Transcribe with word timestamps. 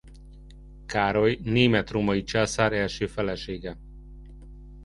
Károly 0.85 1.39
német-római 1.43 2.23
császár 2.23 2.73
első 2.73 3.07
felesége. 3.07 3.77